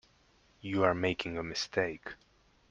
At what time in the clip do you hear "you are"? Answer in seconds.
0.61-0.95